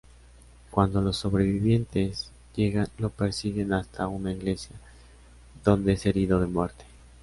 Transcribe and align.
Cuando 0.71 0.99
los 0.99 1.15
sobrevivientes 1.17 2.31
llegan 2.55 2.87
lo 2.97 3.11
persiguen 3.11 3.71
hasta 3.73 4.07
una 4.07 4.31
iglesia, 4.31 4.75
donde 5.63 5.93
es 5.93 6.07
herido 6.07 6.39
de 6.39 6.47
muerte. 6.47 6.85